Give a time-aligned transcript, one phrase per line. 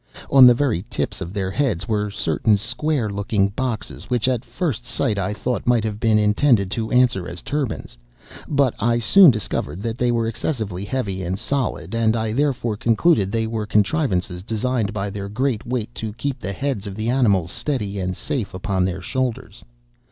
[0.31, 4.83] On the very tips of their heads were certain square looking boxes, which, at first
[4.83, 7.99] sight, I thought might have been intended to answer as turbans,
[8.47, 13.31] but I soon discovered that they were excessively heavy and solid, and I therefore concluded
[13.31, 17.51] they were contrivances designed, by their great weight, to keep the heads of the animals
[17.51, 19.63] steady and safe upon their shoulders.